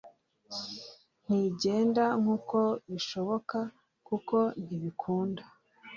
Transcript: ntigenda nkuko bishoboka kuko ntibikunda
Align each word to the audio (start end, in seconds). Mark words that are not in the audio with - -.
ntigenda 1.23 2.03
nkuko 2.21 2.57
bishoboka 2.91 3.57
kuko 4.07 4.37
ntibikunda 4.63 5.43